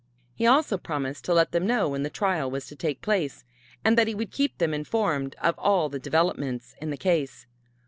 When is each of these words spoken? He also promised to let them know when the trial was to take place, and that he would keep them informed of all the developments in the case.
He 0.33 0.47
also 0.47 0.79
promised 0.79 1.25
to 1.25 1.33
let 1.35 1.51
them 1.51 1.67
know 1.67 1.89
when 1.89 2.01
the 2.01 2.09
trial 2.09 2.49
was 2.49 2.65
to 2.65 2.75
take 2.75 3.03
place, 3.03 3.43
and 3.85 3.95
that 3.99 4.07
he 4.07 4.15
would 4.15 4.31
keep 4.31 4.57
them 4.57 4.73
informed 4.73 5.35
of 5.39 5.53
all 5.59 5.89
the 5.89 5.99
developments 5.99 6.73
in 6.81 6.89
the 6.89 6.97
case. 6.97 7.45